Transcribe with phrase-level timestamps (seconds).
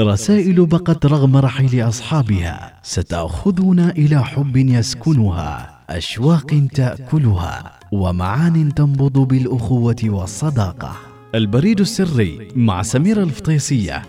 [0.00, 10.96] رسائل بقت رغم رحيل أصحابها ستأخذنا إلى حب يسكنها أشواق تأكلها ومعان تنبض بالأخوة والصداقة.
[11.34, 14.02] البريد السري مع سميرة الفطيسية.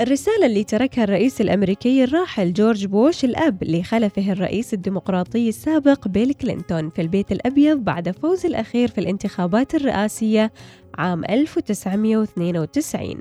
[0.00, 6.90] الرسالة اللي تركها الرئيس الأمريكي الراحل جورج بوش الأب لخلفه الرئيس الديمقراطي السابق بيل كلينتون
[6.90, 10.52] في البيت الأبيض بعد فوز الأخير في الانتخابات الرئاسية
[10.98, 13.20] عام 1992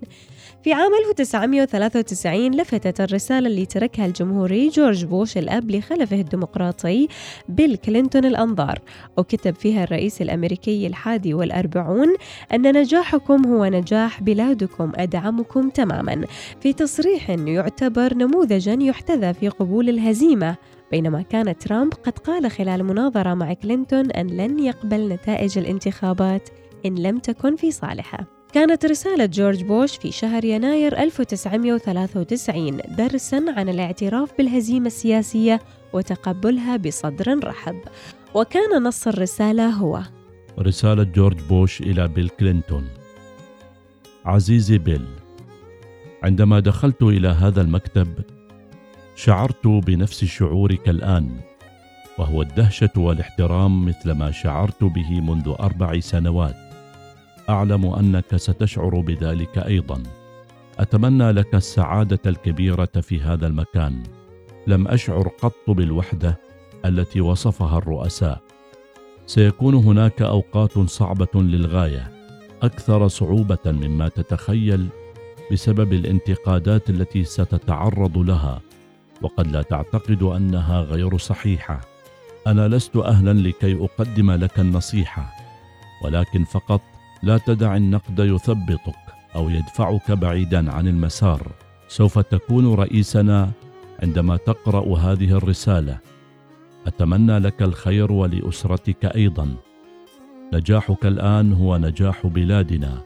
[0.64, 7.08] في عام 1993 لفتت الرسالة اللي تركها الجمهوري جورج بوش الأب لخلفه الديمقراطي
[7.50, 8.80] بيل كلينتون الأنظار.
[9.18, 12.16] وكتب فيها الرئيس الأمريكي الحادي والأربعون
[12.54, 16.26] أن نجاحكم هو نجاح بلادكم أدعمكم تماما.
[16.62, 20.56] في تصريح يعتبر نموذجا يحتذى في قبول الهزيمة
[20.92, 26.50] بينما كان ترامب قد قال خلال مناظرة مع كلينتون أن لن يقبل نتائج الانتخابات
[26.86, 28.41] إن لم تكن في صالحه.
[28.54, 35.60] كانت رسالة جورج بوش في شهر يناير 1993 درسا عن الاعتراف بالهزيمة السياسية
[35.94, 37.76] وتقبلها بصدر رحب.
[38.34, 40.02] وكان نص الرسالة هو
[40.60, 42.88] رسالة جورج بوش إلى بيل كلينتون.
[44.26, 45.06] عزيزي بيل
[46.24, 48.08] عندما دخلت إلى هذا المكتب
[49.16, 51.40] شعرت بنفس شعورك الآن
[52.18, 56.71] وهو الدهشة والاحترام مثل ما شعرت به منذ أربع سنوات.
[57.50, 60.04] أعلم أنك ستشعر بذلك أيضا.
[60.80, 64.04] أتمنى لك السعادة الكبيرة في هذا المكان.
[64.68, 66.40] لم أشعر قط بالوحدة
[66.86, 68.42] التي وصفها الرؤساء.
[69.26, 72.12] سيكون هناك أوقات صعبة للغاية
[72.64, 74.88] أكثر صعوبة مما تتخيل
[75.52, 78.62] بسبب الانتقادات التي ستتعرض لها.
[79.22, 81.82] وقد لا تعتقد أنها غير صحيحة.
[82.48, 85.32] أنا لست أهلا لكي أقدم لك النصيحة
[86.04, 86.82] ولكن فقط
[87.24, 88.96] لا تدع النقد يثبطك
[89.36, 91.52] أو يدفعك بعيدا عن المسار.
[91.88, 93.52] سوف تكون رئيسنا
[94.04, 95.98] عندما تقرأ هذه الرسالة.
[96.88, 99.56] أتمنى لك الخير ولأسرتك أيضا.
[100.54, 103.02] نجاحك الآن هو نجاح بلادنا.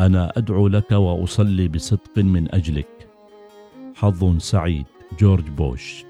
[0.00, 3.08] أنا أدعو لك وأصلي بصدق من أجلك.
[3.94, 4.86] حظ سعيد
[5.18, 6.04] جورج بوش.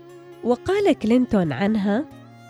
[0.44, 2.04] وقال كلينتون عنها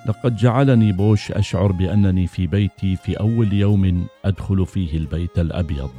[0.08, 5.90] لقد جعلني بوش أشعر بأنني في بيتي في أول يوم أدخل فيه البيت الأبيض.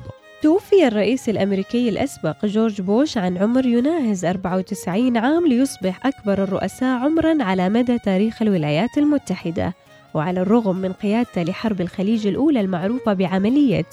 [0.42, 7.44] توفي الرئيس الأمريكي الأسبق جورج بوش عن عمر يناهز 94 عام ليصبح أكبر الرؤساء عمرا
[7.44, 9.74] على مدى تاريخ الولايات المتحدة.
[10.14, 13.86] وعلى الرغم من قيادته لحرب الخليج الأولى المعروفة بعملية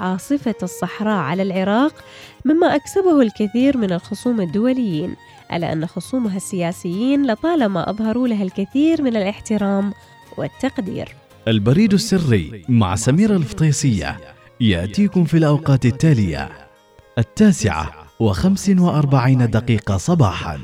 [0.00, 1.92] عاصفة الصحراء على العراق
[2.44, 5.16] مما أكسبه الكثير من الخصوم الدوليين
[5.52, 9.92] ألا أن خصومها السياسيين لطالما أظهروا لها الكثير من الاحترام
[10.36, 11.08] والتقدير.
[11.48, 14.16] البريد السري مع سميرة الفطيسية.
[14.60, 16.48] يأتيكم في الأوقات التالية.
[17.18, 20.60] التاسعة وخمس وأربعين دقيقة صباحا.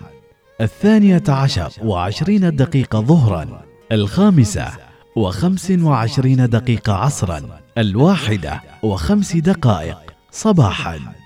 [0.60, 3.62] الثانية عشر وعشرين دقيقة ظهرا.
[3.92, 7.60] الخامسة وخمس وعشرين دقيقة عصرا.
[7.78, 9.98] الواحدة وخمس دقائق
[10.32, 11.21] صباحا.